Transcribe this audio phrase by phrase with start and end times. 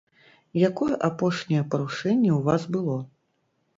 [0.69, 2.97] Якое апошняе парушэнне ў вас было?